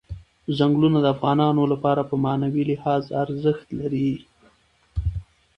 [0.57, 4.11] ځنګلونه د افغانانو لپاره په معنوي لحاظ ارزښت لري.